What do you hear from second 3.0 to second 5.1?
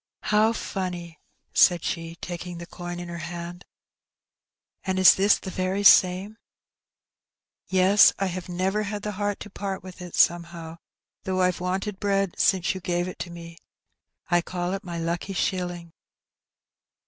her hand;" and